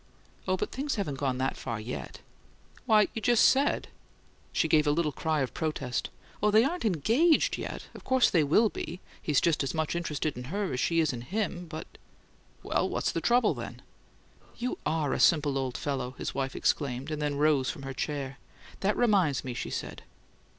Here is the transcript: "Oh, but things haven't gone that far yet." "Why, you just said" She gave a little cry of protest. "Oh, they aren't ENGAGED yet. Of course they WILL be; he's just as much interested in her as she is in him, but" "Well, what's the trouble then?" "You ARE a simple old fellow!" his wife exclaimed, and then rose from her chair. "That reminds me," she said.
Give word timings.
"Oh, 0.47 0.57
but 0.57 0.71
things 0.71 0.95
haven't 0.95 1.19
gone 1.19 1.37
that 1.37 1.55
far 1.55 1.79
yet." 1.79 2.21
"Why, 2.87 3.07
you 3.13 3.21
just 3.21 3.45
said" 3.45 3.87
She 4.51 4.67
gave 4.67 4.87
a 4.87 4.91
little 4.91 5.11
cry 5.11 5.41
of 5.41 5.53
protest. 5.53 6.09
"Oh, 6.41 6.49
they 6.49 6.63
aren't 6.63 6.85
ENGAGED 6.85 7.59
yet. 7.59 7.85
Of 7.93 8.03
course 8.03 8.27
they 8.31 8.43
WILL 8.43 8.69
be; 8.69 8.99
he's 9.21 9.39
just 9.39 9.61
as 9.63 9.75
much 9.75 9.95
interested 9.95 10.35
in 10.35 10.45
her 10.45 10.73
as 10.73 10.79
she 10.79 11.01
is 11.01 11.13
in 11.13 11.21
him, 11.21 11.67
but" 11.67 11.87
"Well, 12.63 12.89
what's 12.89 13.11
the 13.11 13.21
trouble 13.21 13.53
then?" 13.53 13.83
"You 14.57 14.79
ARE 14.87 15.13
a 15.13 15.19
simple 15.19 15.55
old 15.55 15.77
fellow!" 15.77 16.15
his 16.17 16.33
wife 16.33 16.55
exclaimed, 16.55 17.11
and 17.11 17.21
then 17.21 17.35
rose 17.37 17.69
from 17.69 17.83
her 17.83 17.93
chair. 17.93 18.39
"That 18.79 18.97
reminds 18.97 19.43
me," 19.43 19.53
she 19.53 19.69
said. 19.69 20.01